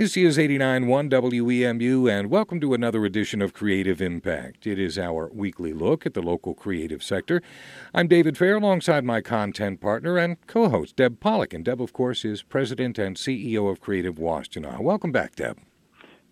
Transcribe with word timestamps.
This 0.00 0.16
is 0.16 0.38
89.1 0.38 1.10
WEMU, 1.10 2.10
and 2.10 2.30
welcome 2.30 2.58
to 2.62 2.72
another 2.72 3.04
edition 3.04 3.42
of 3.42 3.52
Creative 3.52 4.00
Impact. 4.00 4.66
It 4.66 4.78
is 4.78 4.98
our 4.98 5.28
weekly 5.30 5.74
look 5.74 6.06
at 6.06 6.14
the 6.14 6.22
local 6.22 6.54
creative 6.54 7.02
sector. 7.02 7.42
I'm 7.92 8.08
David 8.08 8.38
Fair 8.38 8.56
alongside 8.56 9.04
my 9.04 9.20
content 9.20 9.82
partner 9.82 10.16
and 10.16 10.38
co 10.46 10.70
host, 10.70 10.96
Deb 10.96 11.20
Polich. 11.20 11.52
And 11.52 11.66
Deb, 11.66 11.82
of 11.82 11.92
course, 11.92 12.24
is 12.24 12.42
president 12.42 12.98
and 12.98 13.14
CEO 13.14 13.70
of 13.70 13.82
Creative 13.82 14.14
Washtenaw. 14.14 14.80
Welcome 14.80 15.12
back, 15.12 15.36
Deb. 15.36 15.58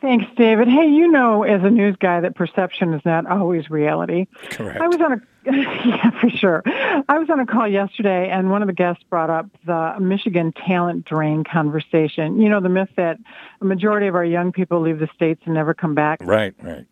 Thanks, 0.00 0.26
David. 0.36 0.68
Hey, 0.68 0.88
you 0.88 1.10
know, 1.10 1.42
as 1.42 1.62
a 1.64 1.70
news 1.70 1.96
guy, 1.98 2.20
that 2.20 2.36
perception 2.36 2.94
is 2.94 3.04
not 3.04 3.26
always 3.26 3.68
reality. 3.68 4.26
Correct. 4.50 4.80
I 4.80 4.86
was 4.86 5.00
on 5.00 5.12
a 5.12 5.20
yeah, 5.50 6.10
for 6.20 6.28
sure. 6.28 6.62
I 6.66 7.18
was 7.18 7.30
on 7.30 7.40
a 7.40 7.46
call 7.46 7.66
yesterday, 7.66 8.28
and 8.28 8.50
one 8.50 8.60
of 8.62 8.68
the 8.68 8.74
guests 8.74 9.02
brought 9.08 9.30
up 9.30 9.46
the 9.64 9.94
Michigan 9.98 10.52
talent 10.52 11.06
drain 11.06 11.42
conversation. 11.42 12.40
You 12.40 12.50
know, 12.50 12.60
the 12.60 12.68
myth 12.68 12.90
that 12.96 13.18
a 13.60 13.64
majority 13.64 14.08
of 14.08 14.14
our 14.14 14.24
young 14.24 14.52
people 14.52 14.80
leave 14.80 14.98
the 14.98 15.08
states 15.14 15.40
and 15.46 15.54
never 15.54 15.72
come 15.74 15.94
back. 15.94 16.20
Right, 16.22 16.54
right. 16.62 16.86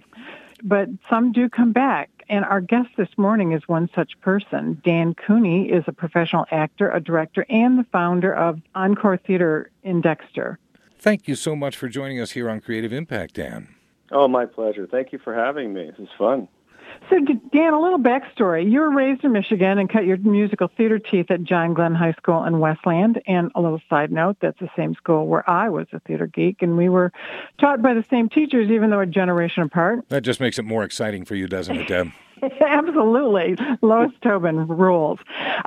But 0.62 0.88
some 1.10 1.32
do 1.32 1.48
come 1.48 1.72
back. 1.72 2.10
And 2.28 2.44
our 2.44 2.60
guest 2.60 2.88
this 2.96 3.10
morning 3.16 3.52
is 3.52 3.62
one 3.68 3.88
such 3.94 4.18
person. 4.20 4.80
Dan 4.84 5.14
Cooney 5.14 5.70
is 5.70 5.84
a 5.86 5.92
professional 5.92 6.46
actor, 6.50 6.90
a 6.90 7.00
director, 7.00 7.46
and 7.48 7.78
the 7.78 7.84
founder 7.92 8.34
of 8.34 8.60
Encore 8.74 9.16
Theater 9.16 9.70
in 9.84 10.00
Dexter. 10.00 10.58
Thank 11.06 11.28
you 11.28 11.36
so 11.36 11.54
much 11.54 11.76
for 11.76 11.88
joining 11.88 12.20
us 12.20 12.32
here 12.32 12.50
on 12.50 12.60
Creative 12.60 12.92
Impact, 12.92 13.34
Dan. 13.34 13.68
Oh, 14.10 14.26
my 14.26 14.44
pleasure. 14.44 14.88
Thank 14.90 15.12
you 15.12 15.20
for 15.20 15.32
having 15.32 15.72
me. 15.72 15.88
This 15.88 16.00
is 16.00 16.08
fun. 16.18 16.48
So, 17.08 17.20
Dan, 17.20 17.72
a 17.72 17.80
little 17.80 18.00
backstory. 18.00 18.68
You 18.68 18.80
were 18.80 18.90
raised 18.90 19.22
in 19.22 19.30
Michigan 19.30 19.78
and 19.78 19.88
cut 19.88 20.04
your 20.04 20.16
musical 20.16 20.68
theater 20.76 20.98
teeth 20.98 21.30
at 21.30 21.44
John 21.44 21.74
Glenn 21.74 21.94
High 21.94 22.14
School 22.14 22.42
in 22.42 22.58
Westland. 22.58 23.22
And 23.28 23.52
a 23.54 23.60
little 23.60 23.80
side 23.88 24.10
note, 24.10 24.38
that's 24.40 24.58
the 24.58 24.68
same 24.74 24.96
school 24.96 25.28
where 25.28 25.48
I 25.48 25.68
was 25.68 25.86
a 25.92 26.00
theater 26.00 26.26
geek, 26.26 26.60
and 26.60 26.76
we 26.76 26.88
were 26.88 27.12
taught 27.60 27.82
by 27.82 27.94
the 27.94 28.04
same 28.10 28.28
teachers, 28.28 28.68
even 28.68 28.90
though 28.90 28.98
a 28.98 29.06
generation 29.06 29.62
apart. 29.62 30.08
That 30.08 30.22
just 30.22 30.40
makes 30.40 30.58
it 30.58 30.64
more 30.64 30.82
exciting 30.82 31.24
for 31.24 31.36
you, 31.36 31.46
doesn't 31.46 31.76
it, 31.76 31.86
Deb? 31.86 32.10
Absolutely. 32.60 33.56
Lois 33.82 34.12
Tobin 34.22 34.66
rules. 34.66 35.18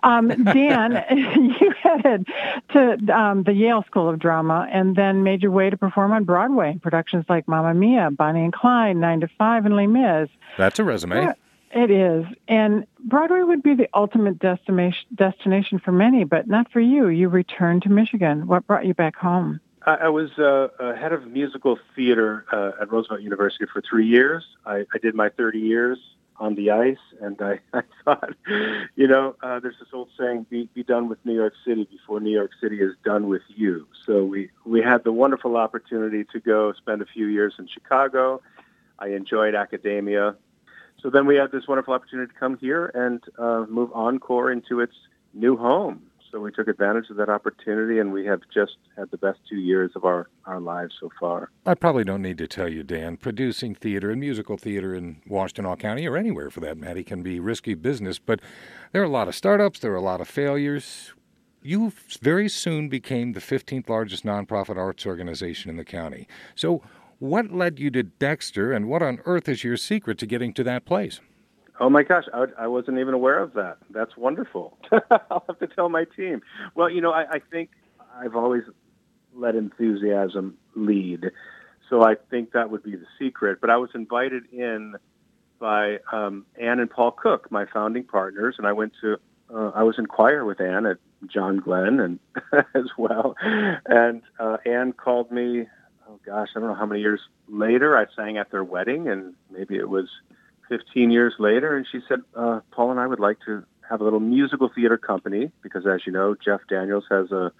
Um, 0.04 0.28
Dan, 0.28 1.04
you 1.60 1.74
headed 1.82 2.28
to 2.74 2.98
um, 3.16 3.44
the 3.44 3.54
Yale 3.54 3.84
School 3.84 4.10
of 4.10 4.20
Drama 4.20 4.68
and 4.72 4.96
then 4.96 5.24
made 5.24 5.42
your 5.42 5.52
way 5.52 5.70
to 5.70 5.78
perform 5.78 6.12
on 6.12 6.24
Broadway 6.24 6.72
in 6.72 6.80
productions 6.80 7.26
like 7.28 7.48
Mamma 7.48 7.74
Mia, 7.74 8.12
Bonnie 8.12 8.44
and 8.44 8.54
Clyde, 8.54 8.98
Nine 8.98 9.22
to 9.22 9.28
Five, 9.38 9.66
and 9.66 9.76
Les 9.76 9.88
Mis. 9.88 10.30
That's 10.58 10.80
a 10.80 10.84
resume. 10.84 11.16
Yeah, 11.16 11.34
it 11.72 11.92
is. 11.92 12.26
And 12.48 12.86
Broadway 13.06 13.42
would 13.42 13.64
be 13.64 13.74
the 13.74 13.90
ultimate 13.94 14.40
destination, 14.40 15.08
destination 15.16 15.80
for 15.80 15.92
many, 15.92 16.24
but 16.24 16.48
not 16.48 16.72
for 16.72 16.80
you. 16.80 17.08
You 17.08 17.30
returned 17.30 17.84
to 17.84 17.90
Michigan. 17.90 18.48
What 18.48 18.68
brought 18.68 18.86
you 18.86 18.94
back 18.94 19.16
home? 19.16 19.60
I, 19.86 19.96
I 19.96 20.10
was 20.10 20.32
uh, 20.38 20.68
head 20.96 21.14
of 21.14 21.26
musical 21.28 21.80
theater 21.96 22.46
uh, 22.52 22.82
at 22.82 22.92
Roosevelt 22.92 23.22
University 23.22 23.66
for 23.72 23.82
three 23.82 24.08
years. 24.08 24.46
I, 24.66 24.86
I 24.94 24.98
did 25.02 25.16
my 25.16 25.30
30 25.30 25.60
years 25.60 25.98
on 26.40 26.56
the 26.56 26.72
ice, 26.72 26.98
and 27.22 27.40
I, 27.42 27.60
I 27.74 27.82
thought, 28.04 28.34
you 28.96 29.08
know, 29.08 29.36
uh, 29.44 29.60
there's 29.60 29.76
this 29.80 29.90
old 29.94 30.10
saying, 30.18 30.48
be, 30.50 30.70
be 30.74 30.84
done 30.84 31.10
with 31.10 31.20
New 31.26 31.36
York 31.36 31.54
City 31.66 31.88
before 31.90 32.20
New 32.20 32.32
York 32.34 32.52
City 32.62 32.78
is 32.82 32.94
done 33.04 33.28
with 33.28 33.42
you. 33.50 33.88
So 34.06 34.24
we, 34.24 34.50
we 34.66 34.82
had 34.82 35.04
the 35.04 35.12
wonderful 35.12 35.58
opportunity 35.58 36.24
to 36.32 36.40
go 36.40 36.74
spend 36.74 37.02
a 37.02 37.06
few 37.06 37.28
years 37.28 37.56
in 37.60 37.68
Chicago. 37.68 38.42
I 38.98 39.10
enjoyed 39.10 39.56
academia. 39.56 40.36
So 41.02 41.10
then 41.10 41.26
we 41.26 41.36
had 41.36 41.52
this 41.52 41.68
wonderful 41.68 41.94
opportunity 41.94 42.32
to 42.34 42.40
come 42.40 42.58
here 42.58 42.88
and 42.94 43.24
uh, 43.38 43.66
move 43.70 43.92
Encore 43.94 44.52
into 44.52 44.82
its 44.82 44.96
new 45.34 45.56
home. 45.56 46.09
So 46.32 46.40
we 46.40 46.52
took 46.52 46.68
advantage 46.68 47.10
of 47.10 47.18
that 47.18 47.30
opportunity, 47.30 48.00
and 48.00 48.14
we 48.14 48.26
have 48.26 48.42
just 48.54 48.78
had 48.96 49.10
the 49.10 49.18
best 49.18 49.40
two 49.50 49.58
years 49.58 49.92
of 49.96 50.06
our, 50.06 50.30
our 50.46 50.60
lives 50.60 50.94
so 51.00 51.10
far. 51.20 51.50
I 51.66 51.74
probably 51.74 52.04
don't 52.04 52.22
need 52.22 52.38
to 52.38 52.48
tell 52.48 52.70
you, 52.70 52.84
Dan, 52.84 53.18
producing 53.18 53.74
theater 53.74 54.12
and 54.12 54.20
musical 54.20 54.56
theater 54.56 54.94
in 54.94 55.22
Washtenaw 55.28 55.80
County 55.80 56.08
or 56.08 56.18
anywhere 56.18 56.52
for 56.52 56.60
that 56.60 56.78
matter 56.78 57.02
can 57.04 57.24
be 57.24 57.40
risky 57.40 57.74
business, 57.74 58.20
but 58.20 58.42
there 58.92 59.02
are 59.02 59.06
a 59.06 59.10
lot 59.10 59.28
of 59.28 59.36
startups, 59.36 59.80
there 59.80 59.92
are 59.92 59.96
a 59.96 60.02
lot 60.02 60.22
of 60.22 60.28
failures. 60.28 61.14
You 61.62 61.94
very 62.22 62.48
soon 62.48 62.90
became 62.90 63.34
the 63.34 63.40
15th 63.40 63.90
largest 63.90 64.24
nonprofit 64.24 64.78
arts 64.78 65.06
organization 65.06 65.70
in 65.70 65.78
the 65.78 65.86
county. 65.86 66.28
So, 66.56 66.82
what 67.18 67.52
led 67.52 67.80
you 67.80 67.92
to 67.92 68.04
Dexter, 68.04 68.72
and 68.72 68.88
what 68.88 69.02
on 69.02 69.20
earth 69.26 69.50
is 69.50 69.64
your 69.64 69.76
secret 69.76 70.18
to 70.20 70.26
getting 70.26 70.54
to 70.54 70.64
that 70.64 70.86
place? 70.86 71.20
Oh 71.80 71.90
my 71.90 72.04
gosh, 72.04 72.26
I, 72.34 72.46
I 72.58 72.68
wasn't 72.68 73.00
even 73.00 73.14
aware 73.14 73.40
of 73.40 73.54
that. 73.54 73.78
That's 73.90 74.16
wonderful. 74.18 74.78
I'll 75.32 75.44
have 75.48 75.60
to 75.60 75.68
tell 75.68 75.88
my 75.90 76.04
team. 76.04 76.42
Well, 76.76 76.90
you 76.90 77.00
know, 77.00 77.12
I, 77.12 77.36
I 77.36 77.40
think 77.40 77.70
I've 78.16 78.36
always 78.36 78.64
let 79.34 79.56
enthusiasm 79.56 80.58
lead. 80.76 81.32
So 81.90 82.04
I 82.04 82.16
think 82.30 82.52
that 82.52 82.70
would 82.70 82.84
be 82.84 82.96
the 82.96 83.06
secret. 83.18 83.60
But 83.62 83.70
I 83.70 83.78
was 83.78 83.90
invited 83.96 84.44
in 84.52 84.96
by 85.60 86.00
um, 86.12 86.46
Ann 86.60 86.80
and 86.80 86.90
Paul 86.90 87.12
Cook, 87.12 87.52
my 87.52 87.66
founding 87.66 88.04
partners, 88.04 88.56
and 88.58 88.68
I 88.68 88.74
went 88.74 88.94
to, 89.02 89.18
uh, 89.54 89.72
I 89.76 89.84
was 89.84 89.96
in 89.98 90.06
choir 90.06 90.46
with 90.46 90.62
Anne 90.62 90.86
at 90.86 90.98
John 91.28 91.58
Glenn 91.58 92.00
and 92.00 92.20
as 92.76 92.86
well. 92.98 93.36
And 93.42 94.22
uh, 94.40 94.58
Ann 94.66 94.94
called 94.94 95.32
me, 95.32 95.66
oh 96.08 96.20
gosh, 96.26 96.50
I 96.56 96.60
don't 96.60 96.70
know 96.70 96.76
how 96.76 96.86
many 96.86 97.02
years 97.02 97.22
later. 97.48 97.98
I 97.98 98.06
sang 98.16 98.38
at 98.38 98.52
their 98.52 98.64
wedding, 98.64 99.08
and 99.08 99.34
maybe 99.50 99.76
it 99.76 99.90
was 99.90 100.10
15 100.70 101.12
years 101.12 101.34
later, 101.40 101.76
and 101.76 101.86
she 101.92 102.00
said, 102.08 102.20
uh, 102.36 102.62
Paul 102.72 102.92
and 102.92 103.00
I 103.00 103.08
would 103.08 103.20
like 103.20 103.38
to 103.46 103.66
have 103.90 104.02
a 104.02 104.04
little 104.04 104.20
musical 104.20 104.70
theater 104.74 104.98
company 104.98 105.52
because, 105.62 105.86
as 105.86 106.02
you 106.06 106.14
know, 106.14 106.36
Jeff 106.36 106.62
Daniels 106.70 107.06
has 107.10 107.32
a, 107.32 107.52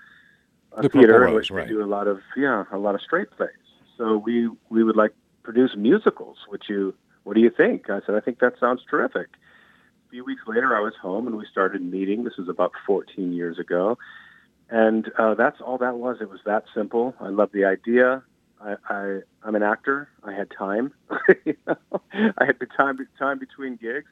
a 0.74 0.84
The 0.84 0.90
theater 0.90 1.28
in 1.28 1.34
which 1.34 1.50
right. 1.50 1.68
we 1.68 1.74
do 1.74 1.84
a 1.84 1.88
lot 1.88 2.08
of 2.08 2.20
yeah, 2.38 2.66
a 2.72 2.78
lot 2.78 2.96
of 2.96 3.02
straight 3.02 3.32
plays. 3.32 3.50
So 3.98 4.18
we 4.18 4.50
we 4.70 4.84
would 4.84 4.96
like 4.96 5.12
to 5.12 5.18
produce 5.44 5.72
musicals. 5.76 6.38
Would 6.50 6.64
you? 6.70 6.94
What 7.24 7.34
do 7.34 7.42
you 7.42 7.50
think? 7.50 7.90
I 7.90 8.00
said, 8.06 8.16
I 8.16 8.22
think 8.22 8.40
that 8.40 8.54
sounds 8.60 8.82
terrific. 8.90 9.28
A 10.08 10.10
few 10.10 10.24
weeks 10.24 10.42
later, 10.48 10.76
I 10.76 10.80
was 10.80 10.94
home 11.00 11.28
and 11.28 11.36
we 11.36 11.46
started 11.52 11.82
meeting. 11.82 12.24
This 12.24 12.38
was 12.38 12.48
about 12.48 12.72
14 12.88 13.34
years 13.34 13.60
ago, 13.60 13.98
and 14.70 15.12
uh, 15.18 15.34
that's 15.34 15.60
all 15.62 15.78
that 15.80 15.96
was. 15.96 16.18
It 16.22 16.30
was 16.30 16.40
that 16.46 16.64
simple. 16.74 17.16
I 17.20 17.30
love 17.30 17.50
the 17.52 17.66
idea. 17.66 18.24
I, 18.62 18.76
I 18.90 19.20
I'm 19.44 19.56
an 19.56 19.64
actor. 19.64 20.10
I 20.24 20.34
had 20.34 20.50
time. 20.58 20.94
you 21.46 21.56
know? 21.68 21.78
I 22.14 22.46
had 22.46 22.60
the 22.60 22.66
time 22.66 22.98
time 23.18 23.40
between 23.40 23.76
gigs, 23.78 24.10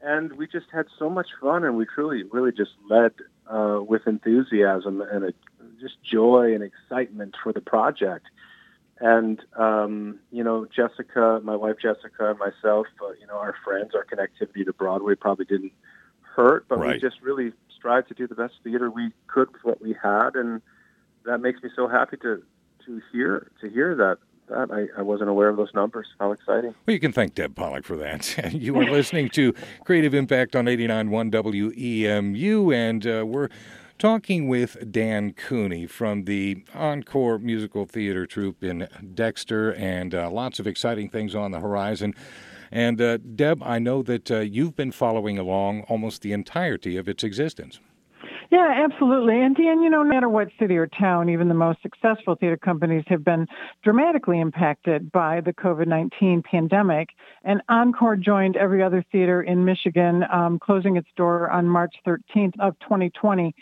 and 0.00 0.32
we 0.32 0.46
just 0.46 0.66
had 0.72 0.86
so 0.98 1.10
much 1.10 1.28
fun, 1.40 1.64
and 1.64 1.76
we 1.76 1.86
truly 1.86 2.22
really 2.24 2.52
just 2.52 2.72
led 2.88 3.12
uh, 3.46 3.80
with 3.86 4.06
enthusiasm 4.06 5.00
and 5.02 5.24
a, 5.24 5.32
just 5.80 6.02
joy 6.02 6.54
and 6.54 6.62
excitement 6.62 7.34
for 7.42 7.52
the 7.52 7.60
project. 7.60 8.26
And 9.00 9.40
um, 9.56 10.18
you 10.30 10.44
know, 10.44 10.66
Jessica, 10.66 11.40
my 11.42 11.56
wife 11.56 11.76
Jessica, 11.80 12.30
and 12.30 12.38
myself, 12.38 12.86
uh, 13.02 13.12
you 13.20 13.26
know, 13.26 13.36
our 13.36 13.54
friends, 13.64 13.94
our 13.94 14.04
connectivity 14.04 14.64
to 14.64 14.72
Broadway 14.72 15.14
probably 15.14 15.46
didn't 15.46 15.72
hurt, 16.22 16.66
but 16.68 16.78
Right. 16.78 16.94
we 16.94 17.00
just 17.00 17.20
really 17.22 17.52
strived 17.76 18.08
to 18.08 18.14
do 18.14 18.26
the 18.26 18.34
best 18.34 18.54
theater 18.62 18.90
we 18.90 19.10
could 19.26 19.50
with 19.52 19.64
what 19.64 19.80
we 19.82 19.94
had, 20.02 20.36
and 20.36 20.60
that 21.24 21.38
makes 21.38 21.62
me 21.62 21.70
so 21.74 21.88
happy 21.88 22.16
to 22.18 22.42
to 22.86 23.00
hear 23.12 23.50
to 23.60 23.68
hear 23.68 23.94
that. 23.96 24.18
That 24.48 24.72
I, 24.72 24.98
I 24.98 25.02
wasn't 25.02 25.30
aware 25.30 25.48
of 25.48 25.56
those 25.56 25.72
numbers. 25.74 26.08
How 26.18 26.32
exciting! 26.32 26.74
Well, 26.84 26.94
you 26.94 26.98
can 26.98 27.12
thank 27.12 27.36
Deb 27.36 27.54
Polich 27.54 27.84
for 27.84 27.96
that. 27.98 28.52
you 28.52 28.76
are 28.78 28.90
listening 28.90 29.28
to 29.30 29.54
Creative 29.84 30.12
Impact 30.12 30.56
on 30.56 30.64
89.1 30.64 31.30
WEMU, 31.30 32.74
and 32.74 33.06
uh, 33.06 33.24
we're 33.24 33.48
talking 34.00 34.48
with 34.48 34.90
Dan 34.90 35.34
Cooney 35.34 35.86
from 35.86 36.24
the 36.24 36.64
Encore 36.74 37.38
Musical 37.38 37.84
Theater 37.84 38.26
Troupe 38.26 38.64
in 38.64 38.88
Dexter, 39.14 39.72
and 39.74 40.14
uh, 40.14 40.30
lots 40.30 40.58
of 40.58 40.66
exciting 40.66 41.10
things 41.10 41.34
on 41.34 41.52
the 41.52 41.60
horizon. 41.60 42.14
And 42.72 43.00
uh, 43.00 43.18
Deb, 43.18 43.62
I 43.62 43.78
know 43.78 44.02
that 44.02 44.30
uh, 44.30 44.38
you've 44.38 44.74
been 44.74 44.90
following 44.90 45.38
along 45.38 45.82
almost 45.82 46.22
the 46.22 46.32
entirety 46.32 46.96
of 46.96 47.08
its 47.08 47.22
existence. 47.22 47.78
Yeah, 48.50 48.84
absolutely. 48.84 49.40
And 49.40 49.54
Dan, 49.54 49.80
you 49.80 49.88
know, 49.88 50.02
no 50.02 50.08
matter 50.08 50.28
what 50.28 50.48
city 50.58 50.76
or 50.76 50.88
town, 50.88 51.28
even 51.28 51.46
the 51.46 51.54
most 51.54 51.80
successful 51.82 52.34
theater 52.34 52.56
companies 52.56 53.04
have 53.06 53.24
been 53.24 53.46
dramatically 53.84 54.40
impacted 54.40 55.12
by 55.12 55.40
the 55.40 55.52
COVID 55.52 55.86
19 55.86 56.42
pandemic. 56.42 57.10
And 57.44 57.62
Encore 57.68 58.16
joined 58.16 58.56
every 58.56 58.82
other 58.82 59.04
theater 59.12 59.40
in 59.40 59.64
Michigan, 59.64 60.24
um, 60.32 60.58
closing 60.58 60.96
its 60.96 61.06
door 61.16 61.48
on 61.48 61.68
March 61.68 61.94
13th 62.04 62.58
of 62.58 62.76
2020. 62.80 63.54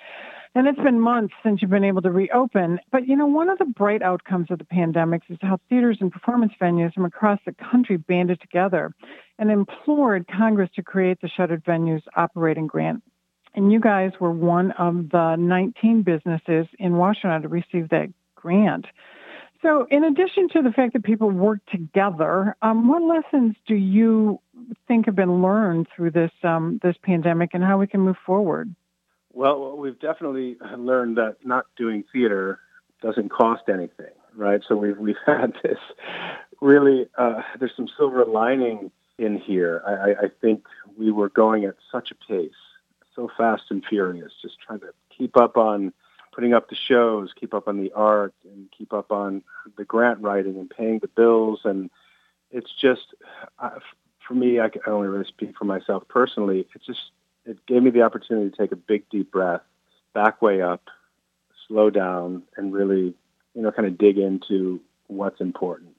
And 0.54 0.66
it's 0.66 0.80
been 0.80 0.98
months 0.98 1.34
since 1.44 1.60
you've 1.60 1.70
been 1.70 1.84
able 1.84 2.00
to 2.00 2.10
reopen. 2.10 2.80
But 2.90 3.06
you 3.06 3.14
know, 3.14 3.26
one 3.26 3.50
of 3.50 3.58
the 3.58 3.66
bright 3.66 4.00
outcomes 4.00 4.50
of 4.50 4.58
the 4.58 4.64
pandemic 4.64 5.20
is 5.28 5.36
how 5.42 5.58
theaters 5.68 5.98
and 6.00 6.10
performance 6.10 6.54
venues 6.58 6.94
from 6.94 7.04
across 7.04 7.40
the 7.44 7.54
country 7.70 7.98
banded 7.98 8.40
together 8.40 8.94
and 9.38 9.50
implored 9.50 10.26
Congress 10.34 10.70
to 10.76 10.82
create 10.82 11.20
the 11.20 11.28
Shuttered 11.28 11.62
Venues 11.66 12.02
Operating 12.16 12.66
Grant. 12.66 13.02
And 13.54 13.72
you 13.72 13.80
guys 13.80 14.12
were 14.20 14.30
one 14.30 14.72
of 14.72 15.10
the 15.10 15.36
19 15.36 16.02
businesses 16.02 16.66
in 16.78 16.92
Washtenaw 16.92 17.42
to 17.42 17.48
receive 17.48 17.88
that 17.90 18.08
grant. 18.34 18.86
So, 19.60 19.86
in 19.90 20.04
addition 20.04 20.48
to 20.50 20.62
the 20.62 20.70
fact 20.70 20.92
that 20.92 21.02
people 21.02 21.30
work 21.30 21.58
together, 21.66 22.54
um, 22.62 22.86
what 22.86 23.02
lessons 23.02 23.56
do 23.66 23.74
you 23.74 24.38
think 24.86 25.06
have 25.06 25.16
been 25.16 25.42
learned 25.42 25.88
through 25.94 26.12
this 26.12 26.30
um, 26.44 26.78
this 26.82 26.94
pandemic, 27.02 27.50
and 27.54 27.64
how 27.64 27.76
we 27.78 27.88
can 27.88 28.00
move 28.00 28.16
forward? 28.24 28.72
Well, 29.32 29.76
we've 29.76 29.98
definitely 29.98 30.58
learned 30.76 31.16
that 31.16 31.38
not 31.44 31.66
doing 31.76 32.04
theater 32.12 32.60
doesn't 33.02 33.30
cost 33.30 33.62
anything. 33.68 34.12
right? 34.38 34.60
So 34.66 34.76
we've 34.76 34.96
we've 34.96 35.16
had 35.26 35.54
this 35.62 35.78
really. 36.60 37.08
Uh, 37.16 37.42
there's 37.58 37.72
some 37.76 37.88
silver 37.96 38.24
lining 38.24 38.90
in 39.18 39.38
here. 39.38 39.82
I, 39.86 40.26
I 40.26 40.28
think 40.40 40.64
we 40.96 41.10
were 41.10 41.28
going 41.28 41.64
at 41.64 41.74
such 41.90 42.10
a 42.10 42.14
pace, 42.14 42.50
so 43.18 43.28
fast 43.36 43.64
and 43.70 43.84
furious, 43.84 44.32
just 44.40 44.60
trying 44.60 44.78
to 44.78 44.92
keep 45.10 45.36
up 45.36 45.56
on 45.56 45.92
putting 46.32 46.54
up 46.54 46.68
the 46.68 46.76
shows, 46.76 47.32
keep 47.34 47.52
up 47.52 47.66
on 47.66 47.82
the 47.82 47.90
art, 47.92 48.32
and 48.44 48.68
keep 48.70 48.92
up 48.92 49.10
on 49.10 49.42
the 49.76 49.84
grant 49.84 50.20
writing 50.20 50.56
and 50.56 50.70
paying 50.70 51.00
the 51.00 51.08
bills. 51.08 51.60
And 51.64 51.90
it's 52.52 52.70
just, 52.80 53.12
for 53.58 54.34
me, 54.34 54.60
I 54.60 54.68
can 54.68 54.82
only 54.86 55.08
really 55.08 55.24
speak 55.24 55.58
for 55.58 55.64
myself 55.64 56.04
personally. 56.06 56.60
It 56.60 56.82
just 56.86 57.10
it 57.44 57.58
gave 57.66 57.82
me 57.82 57.90
the 57.90 58.02
opportunity 58.02 58.50
to 58.50 58.56
take 58.56 58.70
a 58.70 58.76
big 58.76 59.08
deep 59.10 59.32
breath, 59.32 59.62
back 60.14 60.40
way 60.40 60.62
up, 60.62 60.84
slow 61.66 61.90
down, 61.90 62.44
and 62.56 62.72
really, 62.72 63.14
you 63.54 63.62
know, 63.62 63.72
kind 63.72 63.88
of 63.88 63.98
dig 63.98 64.18
into 64.18 64.80
what's 65.08 65.40
important. 65.40 65.96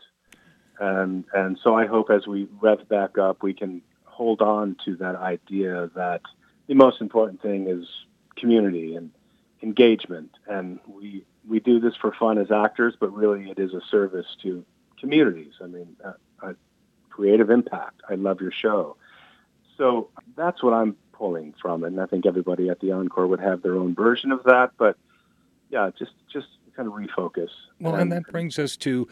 And 0.79 1.25
and 1.33 1.59
so 1.61 1.75
I 1.75 1.85
hope 1.85 2.09
as 2.09 2.27
we 2.27 2.47
rev 2.61 2.87
back 2.87 3.17
up, 3.17 3.43
we 3.43 3.53
can 3.53 3.81
hold 4.05 4.41
on 4.41 4.77
to 4.85 4.95
that 4.97 5.17
idea 5.17 5.89
that 5.95 6.21
the 6.69 6.75
most 6.75 7.01
important 7.01 7.41
thing 7.41 7.67
is 7.67 7.85
community 8.37 8.95
and 8.95 9.11
engagement. 9.61 10.29
And 10.47 10.79
we 10.87 11.25
we 11.47 11.59
do 11.59 11.79
this 11.79 11.95
for 11.99 12.13
fun 12.13 12.37
as 12.37 12.51
actors, 12.51 12.93
but 12.97 13.11
really 13.13 13.49
it 13.49 13.59
is 13.59 13.73
a 13.73 13.81
service 13.89 14.27
to 14.43 14.63
communities. 14.99 15.53
I 15.61 15.65
mean, 15.65 15.97
a, 16.03 16.47
a 16.47 16.55
creative 17.09 17.49
impact. 17.49 18.01
I 18.07 18.15
love 18.15 18.39
your 18.39 18.51
show. 18.51 18.95
So 19.77 20.09
that's 20.37 20.61
what 20.61 20.73
I'm 20.73 20.95
pulling 21.11 21.55
from. 21.59 21.83
And 21.83 21.99
I 21.99 22.05
think 22.05 22.27
everybody 22.27 22.69
at 22.69 22.79
the 22.81 22.91
Encore 22.91 23.25
would 23.25 23.39
have 23.39 23.63
their 23.63 23.75
own 23.75 23.95
version 23.95 24.31
of 24.31 24.43
that. 24.43 24.71
But 24.77 24.95
yeah, 25.71 25.89
just 25.97 26.11
just 26.31 26.47
kind 26.75 26.87
of 26.87 26.93
refocus. 26.93 27.49
Well, 27.79 27.95
and, 27.95 28.03
and 28.03 28.11
that 28.11 28.31
brings 28.31 28.59
us 28.59 28.77
to 28.77 29.07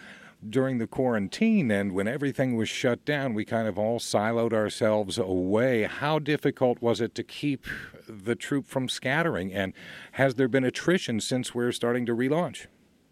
during 0.48 0.78
the 0.78 0.88
quarantine 0.88 1.72
and 1.72 1.94
when 1.94 2.08
everything 2.08 2.56
was 2.56 2.70
shut 2.70 3.04
down, 3.06 3.34
we 3.34 3.46
kind 3.46 3.68
of 3.68 3.78
all 3.78 4.00
siloed 4.00 4.54
ourselves 4.54 5.18
away. 5.18 5.84
How 5.84 6.20
difficult 6.20 6.82
was 6.82 7.02
it 7.02 7.16
to 7.16 7.24
keep 7.24 7.66
the 8.08 8.36
troupe 8.36 8.68
from 8.68 8.88
scattering? 8.88 9.54
And 9.54 9.74
has 10.14 10.36
there 10.36 10.48
been 10.48 10.64
attrition 10.64 11.20
since 11.20 11.56
we're 11.56 11.72
starting 11.72 12.06
to 12.06 12.16
relaunch? 12.16 12.68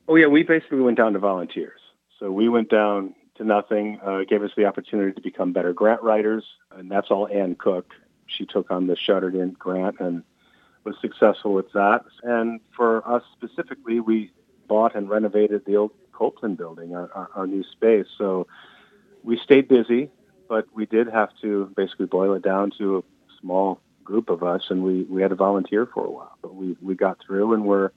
Oh, 0.08 0.16
yeah, 0.16 0.28
we 0.28 0.44
basically 0.44 0.82
went 0.82 0.98
down 0.98 1.14
to 1.14 1.20
volunteers. 1.20 1.80
So 2.20 2.32
we 2.32 2.48
went 2.48 2.70
down 2.70 3.16
to 3.38 3.44
nothing, 3.44 4.00
uh, 4.06 4.20
gave 4.30 4.44
us 4.44 4.52
the 4.56 4.66
opportunity 4.66 5.12
to 5.14 5.22
become 5.22 5.52
better 5.52 5.74
grant 5.74 6.04
writers. 6.04 6.46
And 6.72 6.90
that's 6.90 7.10
all 7.10 7.28
Ann 7.28 7.56
Cook. 7.56 7.92
She 8.28 8.46
took 8.46 8.72
on 8.72 8.88
the 8.88 8.96
Shuttered 8.96 9.36
In 9.36 9.52
grant 9.52 10.00
and 10.00 10.24
was 10.84 10.96
successful 11.02 11.54
with 11.54 11.72
that. 11.74 12.06
And 12.24 12.60
for 12.76 13.08
us 13.08 13.24
specifically, 13.34 14.00
we 14.00 14.32
bought 14.68 14.96
and 14.96 15.10
renovated 15.10 15.66
the 15.66 15.76
old 15.76 15.92
Copeland 16.16 16.58
building, 16.58 16.96
our, 16.96 17.12
our, 17.14 17.30
our 17.36 17.48
new 17.48 17.64
space. 17.64 18.08
So 18.18 18.48
we 19.24 19.40
stayed 19.44 19.68
busy, 19.68 20.10
but 20.48 20.66
we 20.74 20.86
did 20.86 21.08
have 21.08 21.30
to 21.42 21.72
basically 21.76 22.06
boil 22.06 22.34
it 22.34 22.44
down 22.44 22.72
to 22.78 22.98
a 22.98 23.04
small 23.42 23.82
group 24.04 24.30
of 24.30 24.44
us, 24.44 24.62
and 24.70 24.84
we, 24.84 25.04
we 25.04 25.22
had 25.22 25.30
to 25.30 25.36
volunteer 25.36 25.86
for 25.86 26.06
a 26.06 26.10
while. 26.10 26.38
But 26.42 26.56
we, 26.56 26.78
we 26.82 26.96
got 26.96 27.18
through, 27.26 27.54
and 27.54 27.66
we're 27.66 27.92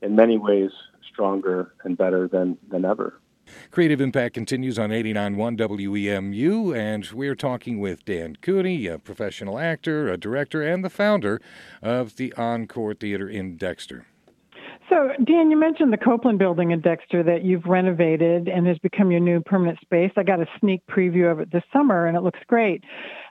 in 0.00 0.16
many 0.16 0.38
ways 0.38 0.70
stronger 1.12 1.74
and 1.84 1.96
better 1.96 2.26
than, 2.26 2.58
than 2.68 2.84
ever. 2.84 3.20
Creative 3.70 4.00
Impact 4.00 4.34
continues 4.34 4.78
on 4.78 4.90
89.1 4.90 5.58
WEMU, 5.58 6.76
and 6.76 7.10
we're 7.12 7.34
talking 7.34 7.80
with 7.80 8.04
Dan 8.04 8.36
Cooney, 8.40 8.86
a 8.86 8.98
professional 8.98 9.58
actor, 9.58 10.08
a 10.08 10.16
director, 10.16 10.62
and 10.62 10.84
the 10.84 10.90
founder 10.90 11.40
of 11.82 12.16
the 12.16 12.32
Encore 12.34 12.94
Theater 12.94 13.28
in 13.28 13.56
Dexter. 13.56 14.06
So, 14.88 15.10
Dan, 15.24 15.50
you 15.50 15.56
mentioned 15.56 15.92
the 15.92 15.96
Copeland 15.98 16.38
building 16.38 16.72
in 16.72 16.80
Dexter 16.80 17.22
that 17.22 17.44
you've 17.44 17.64
renovated 17.66 18.48
and 18.48 18.66
has 18.66 18.78
become 18.78 19.10
your 19.10 19.20
new 19.20 19.40
permanent 19.40 19.80
space. 19.80 20.10
I 20.16 20.22
got 20.22 20.40
a 20.40 20.46
sneak 20.60 20.82
preview 20.86 21.30
of 21.30 21.40
it 21.40 21.52
this 21.52 21.62
summer, 21.72 22.06
and 22.06 22.16
it 22.16 22.20
looks 22.20 22.40
great. 22.46 22.82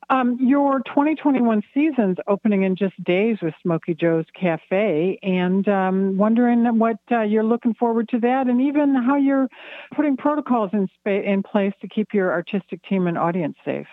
Um, 0.09 0.37
your 0.41 0.79
2021 0.79 1.61
season's 1.73 2.17
opening 2.27 2.63
in 2.63 2.75
just 2.75 3.01
days 3.03 3.37
with 3.41 3.53
Smoky 3.61 3.93
Joe's 3.93 4.25
Cafe, 4.39 5.19
and 5.21 5.67
um, 5.67 6.17
wondering 6.17 6.65
what 6.77 6.97
uh, 7.11 7.21
you're 7.21 7.43
looking 7.43 7.73
forward 7.73 8.09
to 8.09 8.19
that, 8.19 8.47
and 8.47 8.61
even 8.61 8.95
how 8.95 9.15
you're 9.15 9.47
putting 9.95 10.17
protocols 10.17 10.71
in, 10.73 10.87
spa- 10.99 11.11
in 11.11 11.43
place 11.43 11.73
to 11.81 11.87
keep 11.87 12.13
your 12.13 12.31
artistic 12.31 12.81
team 12.83 13.07
and 13.07 13.17
audience 13.17 13.55
safe. 13.63 13.87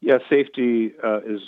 Yeah, 0.00 0.18
safety 0.30 0.92
uh, 1.02 1.18
is 1.18 1.40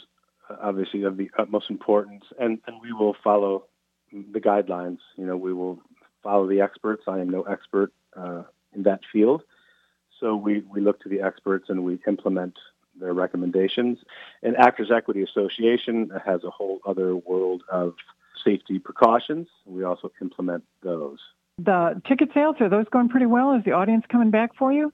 obviously 0.60 1.02
of 1.02 1.16
the 1.16 1.30
utmost 1.38 1.70
importance, 1.70 2.24
and, 2.38 2.58
and 2.66 2.76
we 2.82 2.92
will 2.92 3.14
follow 3.22 3.66
the 4.12 4.40
guidelines. 4.40 4.98
You 5.16 5.26
know, 5.26 5.36
we 5.36 5.52
will 5.52 5.80
follow 6.22 6.48
the 6.48 6.60
experts. 6.60 7.04
I 7.06 7.20
am 7.20 7.30
no 7.30 7.42
expert 7.42 7.92
uh, 8.16 8.42
in 8.74 8.82
that 8.84 9.00
field. 9.12 9.42
So 10.18 10.36
we, 10.36 10.60
we 10.70 10.80
look 10.80 11.00
to 11.00 11.08
the 11.08 11.22
experts 11.22 11.66
and 11.68 11.84
we 11.84 11.98
implement 12.06 12.54
their 12.98 13.14
recommendations. 13.14 13.98
And 14.42 14.56
Actors 14.56 14.90
Equity 14.94 15.22
Association 15.22 16.10
has 16.24 16.44
a 16.44 16.50
whole 16.50 16.80
other 16.86 17.16
world 17.16 17.62
of 17.70 17.94
safety 18.44 18.78
precautions. 18.78 19.48
We 19.64 19.84
also 19.84 20.12
implement 20.20 20.64
those. 20.82 21.18
The 21.58 22.00
ticket 22.06 22.30
sales, 22.32 22.56
are 22.60 22.68
those 22.68 22.86
going 22.90 23.08
pretty 23.08 23.26
well? 23.26 23.54
Is 23.54 23.64
the 23.64 23.72
audience 23.72 24.04
coming 24.10 24.30
back 24.30 24.54
for 24.56 24.72
you? 24.72 24.92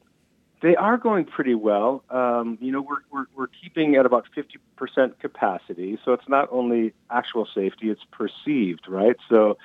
They 0.67 0.75
are 0.75 0.97
going 0.97 1.27
pretty 1.27 1.55
well. 1.55 2.03
Um, 2.11 2.59
you 2.61 2.73
know, 2.73 2.83
we're, 2.83 2.97
we're, 3.13 3.27
we're 3.37 3.47
keeping 3.47 3.95
at 3.95 4.05
about 4.05 4.27
50% 4.37 5.17
capacity. 5.21 5.97
So 6.05 6.13
it's 6.13 6.29
not 6.29 6.49
only 6.51 6.93
actual 7.09 7.47
safety, 7.47 7.89
it's 7.89 8.03
perceived, 8.11 8.89
right? 8.89 9.15
So 9.29 9.59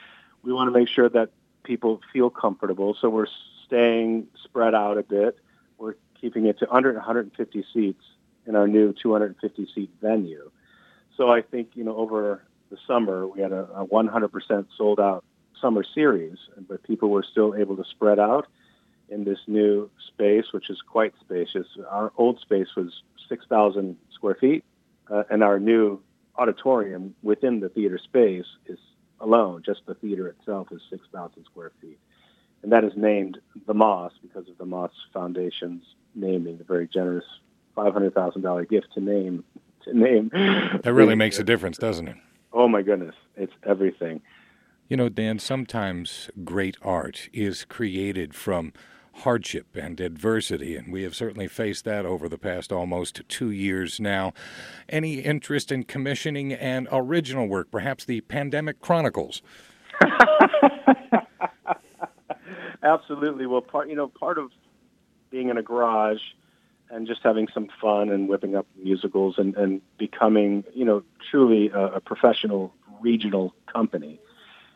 we 0.44 0.54
want 0.54 0.72
to 0.72 0.80
make 0.80 0.88
sure 0.88 1.10
that 1.10 1.30
people 1.64 2.02
feel 2.14 2.30
comfortable. 2.30 2.96
So 3.02 3.10
we're 3.10 3.26
staying 3.66 4.28
spread 4.44 4.76
out 4.76 5.00
a 5.00 5.02
bit. 5.02 5.40
We're 5.80 5.96
keeping 6.20 6.46
it 6.46 6.60
to 6.60 6.72
under 6.72 6.94
150 6.94 7.66
seats 7.74 8.04
in 8.46 8.56
our 8.56 8.68
new 8.68 8.94
250 8.94 9.70
seat 9.74 9.90
venue. 10.04 10.52
So 11.18 11.32
I 11.32 11.42
think, 11.42 11.70
you 11.74 11.84
know, 11.84 11.96
over 11.96 12.44
the 12.70 12.78
summer, 12.86 13.26
we 13.26 13.42
had 13.42 13.54
a, 13.54 13.64
a 13.74 13.88
100% 13.88 14.68
sold 14.78 15.00
out 15.00 15.26
summer 15.60 15.84
series, 15.84 16.38
but 16.68 16.84
people 16.84 17.10
were 17.10 17.24
still 17.24 17.56
able 17.56 17.76
to 17.78 17.86
spread 17.86 18.20
out 18.20 18.46
in 19.12 19.26
this 19.26 19.40
new 19.46 19.90
space, 20.08 20.46
which 20.52 20.70
is 20.70 20.82
quite 20.90 21.14
spacious. 21.20 21.68
Our 21.90 22.12
old 22.18 22.40
space 22.40 22.70
was 22.76 23.04
6,000 23.30 23.98
square 24.14 24.36
feet, 24.36 24.64
uh, 25.10 25.24
and 25.30 25.44
our 25.44 25.60
new 25.60 26.02
auditorium 26.38 27.14
within 27.22 27.60
the 27.60 27.70
theater 27.70 28.00
space 28.02 28.46
is 28.66 28.80
alone, 29.20 29.62
just 29.64 29.82
the 29.86 29.94
theater 29.96 30.28
itself 30.28 30.70
is 30.72 30.82
6,000 30.90 31.44
square 31.46 31.72
feet. 31.82 32.00
And 32.64 32.72
that 32.72 32.84
is 32.84 32.94
named 32.96 33.38
the 33.68 33.74
Moss 33.74 34.14
because 34.22 34.48
of 34.48 34.58
the 34.58 34.66
Moss 34.66 34.92
Foundation's 35.14 35.84
naming, 36.16 36.60
a 36.60 36.64
very 36.64 36.88
generous 36.88 37.26
$500,000 37.76 38.70
gift 38.70 38.88
to 38.94 39.02
name. 39.02 39.44
To 39.86 39.98
name. 39.98 40.30
That 40.84 40.94
really 40.94 41.16
makes 41.24 41.40
a 41.40 41.44
difference, 41.44 41.78
doesn't 41.78 42.08
it? 42.08 42.16
Oh 42.54 42.68
my 42.68 42.82
goodness, 42.82 43.16
it's 43.36 43.54
everything. 43.66 44.22
You 44.88 44.98
know, 44.98 45.10
Dan, 45.10 45.40
sometimes 45.40 46.30
great 46.44 46.78
art 46.82 47.30
is 47.32 47.64
created 47.66 48.36
from 48.36 48.74
hardship 49.14 49.76
and 49.76 50.00
adversity, 50.00 50.76
and 50.76 50.92
we 50.92 51.04
have 51.04 51.16
certainly 51.16 51.48
faced 51.48 51.86
that 51.86 52.06
over 52.06 52.28
the 52.30 52.38
past 52.38 52.72
almost 52.72 53.22
two 53.28 53.52
years 53.52 54.00
now. 54.00 54.34
Any 54.90 55.20
interest 55.20 55.72
in 55.72 55.84
commissioning 55.84 56.54
an 56.54 56.88
original 56.92 57.48
work, 57.48 57.70
perhaps 57.72 58.06
the 58.06 58.22
Pandemic 58.22 58.80
Chronicles? 58.80 59.42
Absolutely. 62.84 63.46
Well, 63.46 63.62
part 63.62 63.90
you 63.90 63.96
know 63.96 64.08
part 64.08 64.38
of 64.38 64.52
being 65.30 65.50
in 65.50 65.58
a 65.58 65.64
garage 65.64 66.22
and 66.90 67.08
just 67.08 67.22
having 67.24 67.48
some 67.54 67.70
fun 67.80 68.10
and 68.10 68.28
whipping 68.28 68.56
up 68.56 68.68
musicals 68.76 69.36
and, 69.38 69.56
and 69.56 69.82
becoming 69.98 70.64
you 70.74 70.86
know 70.86 71.04
truly 71.30 71.70
a, 71.70 71.96
a 71.96 72.00
professional 72.00 72.74
regional 73.02 73.54
company 73.72 74.20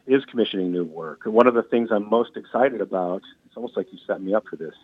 is 0.07 0.23
commissioning 0.25 0.71
new 0.71 0.83
work. 0.83 1.21
One 1.25 1.47
of 1.47 1.53
the 1.53 1.63
things 1.63 1.89
I'm 1.91 2.09
most 2.09 2.37
excited 2.37 2.81
about 2.81 3.23
it's 3.55 3.57
almost 3.57 3.77
like 3.77 3.87
you 3.93 3.99
set 4.05 4.21
me 4.21 4.33
up 4.33 4.45
for 4.49 4.57
this, 4.57 4.75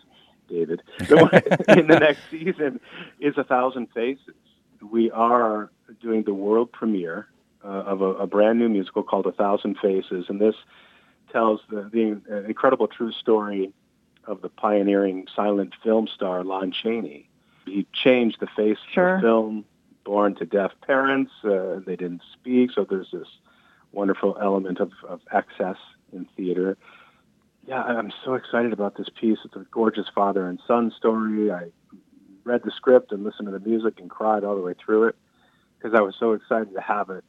David. 0.48 0.82
in 0.98 1.88
the 1.88 1.98
next 2.00 2.22
season 2.30 2.80
is 3.20 3.36
A 3.36 3.44
Thousand 3.44 3.88
Faces. 3.92 4.34
We 4.80 5.10
are 5.10 5.70
doing 6.00 6.22
the 6.22 6.32
world 6.32 6.72
premiere 6.72 7.28
uh, 7.62 7.68
of 7.68 8.00
a, 8.00 8.14
a, 8.14 8.26
brand 8.26 8.58
new 8.58 8.70
musical 8.70 9.02
called 9.02 9.26
A 9.26 9.32
Thousand 9.32 9.76
Faces, 9.78 10.26
and 10.28 10.40
this 10.40 10.54
tells 11.30 11.60
the, 11.68 11.88
the 11.92 12.20
uh, 12.34 12.44
incredible 12.44 12.88
true 12.88 13.12
story 13.12 13.72
of 14.24 14.40
the 14.40 14.48
pioneering 14.48 15.26
silent 15.36 15.74
film 15.84 16.08
star 16.08 16.42
Lon 16.42 16.72
Chaney. 16.72 17.28
He 17.66 17.86
changed 17.92 18.38
the 18.40 18.48
face 18.56 18.78
sure. 18.92 19.16
of 19.16 19.20
film, 19.20 19.64
born 20.02 20.34
to 20.36 20.46
deaf 20.46 20.72
parents. 20.86 21.32
Uh, 21.44 21.80
they 21.86 21.96
didn't 21.96 22.22
speak, 22.32 22.70
so 22.72 22.86
there's 22.88 23.10
this 23.12 23.28
wonderful 23.92 24.36
element 24.40 24.80
of, 24.80 24.90
of 25.08 25.20
excess 25.32 25.76
in 26.12 26.26
theater 26.36 26.76
yeah, 27.66 27.82
I'm 27.82 28.12
so 28.24 28.34
excited 28.34 28.72
about 28.72 28.96
this 28.96 29.08
piece. 29.20 29.38
It's 29.44 29.54
a 29.54 29.64
gorgeous 29.70 30.06
father 30.14 30.48
and 30.48 30.60
son 30.66 30.92
story. 30.96 31.52
I 31.52 31.66
read 32.44 32.62
the 32.64 32.72
script 32.72 33.12
and 33.12 33.22
listened 33.22 33.46
to 33.46 33.52
the 33.52 33.60
music 33.60 34.00
and 34.00 34.10
cried 34.10 34.42
all 34.42 34.56
the 34.56 34.62
way 34.62 34.74
through 34.84 35.04
it 35.08 35.16
because 35.78 35.96
I 35.96 36.02
was 36.02 36.14
so 36.18 36.32
excited 36.32 36.74
to 36.74 36.80
have 36.80 37.10
it 37.10 37.24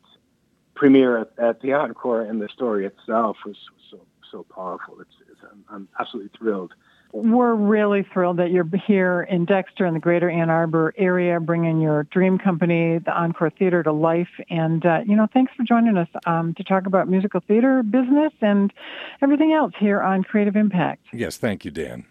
premiere 0.76 1.20
at, 1.20 1.32
at 1.38 1.62
the 1.62 1.74
Encore, 1.74 2.22
and 2.22 2.42
the 2.42 2.50
story 2.50 2.86
itself 2.86 3.38
was 3.46 3.58
so 3.92 4.00
so 4.32 4.44
powerful. 4.44 5.00
It's 5.02 5.14
it's 5.30 5.40
I'm, 5.52 5.64
I'm 5.70 5.88
absolutely 6.00 6.32
thrilled. 6.36 6.74
We're 7.16 7.54
really 7.54 8.08
thrilled 8.12 8.38
that 8.38 8.50
you're 8.50 8.68
here 8.88 9.22
in 9.30 9.46
Dexter 9.46 9.86
and 9.86 9.96
the 9.96 10.00
greater 10.00 10.32
Ann 10.32 10.50
Arbor 10.50 10.96
area, 10.98 11.40
bringing 11.40 11.80
your 11.80 12.06
dream 12.06 12.40
company, 12.40 12.98
the 12.98 13.12
Encore 13.12 13.52
Theater, 13.52 13.84
to 13.84 13.92
life. 13.92 14.30
And, 14.50 14.84
uh, 14.84 15.02
you 15.06 15.16
know, 15.16 15.28
thanks 15.32 15.54
for 15.56 15.64
joining 15.64 15.96
us 15.96 16.08
um, 16.26 16.56
to 16.56 16.64
talk 16.64 16.88
about 16.88 17.08
musical 17.08 17.40
theater 17.48 17.84
business 17.84 18.34
and 18.42 18.74
everything 19.22 19.54
else 19.54 19.74
here 19.80 20.02
on 20.02 20.24
Creative 20.24 20.56
Impact. 20.56 21.06
Yes, 21.14 21.38
thank 21.38 21.64
you, 21.64 21.70
Dan. 21.70 22.08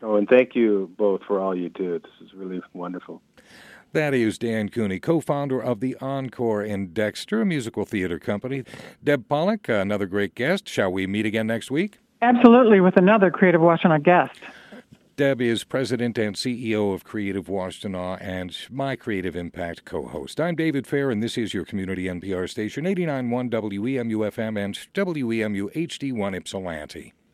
Oh, 0.00 0.16
and 0.16 0.26
thank 0.26 0.54
you 0.54 0.90
both 0.96 1.20
for 1.26 1.38
all 1.38 1.54
you 1.54 1.68
do. 1.68 1.98
This 1.98 2.26
is 2.26 2.32
really 2.34 2.62
wonderful. 2.72 3.20
That 3.92 4.14
is 4.14 4.38
Dan 4.38 4.70
Cooney, 4.70 5.00
co 5.00 5.20
founder 5.20 5.60
of 5.60 5.80
the 5.80 5.96
Encore 6.00 6.62
in 6.62 6.94
Dexter, 6.94 7.42
a 7.42 7.46
musical 7.46 7.84
theater 7.84 8.18
company. 8.18 8.64
Deb 9.04 9.28
Polich, 9.28 9.68
another 9.68 10.06
great 10.06 10.34
guest. 10.34 10.66
Shall 10.66 10.90
we 10.90 11.06
meet 11.06 11.26
again 11.26 11.46
next 11.46 11.70
week? 11.70 11.98
Absolutely, 12.26 12.80
with 12.80 12.96
another 12.96 13.30
Creative 13.30 13.60
Washtenaw 13.60 14.02
guest. 14.02 14.40
Deb 15.14 15.40
is 15.40 15.62
president 15.62 16.18
and 16.18 16.34
CEO 16.34 16.92
of 16.92 17.04
Creative 17.04 17.46
Washtenaw 17.46 18.18
and 18.20 18.52
my 18.68 18.96
Creative 18.96 19.36
Impact 19.36 19.84
co 19.84 20.06
host. 20.06 20.40
I'm 20.40 20.56
David 20.56 20.88
Fair, 20.88 21.12
and 21.12 21.22
this 21.22 21.38
is 21.38 21.54
your 21.54 21.64
community 21.64 22.06
NPR 22.06 22.50
station, 22.50 22.84
89.1 22.84 23.48
WEMU 23.48 24.32
FM 24.32 24.58
and 24.58 24.74
WEMU 24.92 25.72
HD1 25.72 26.34
Ypsilanti. 26.36 27.12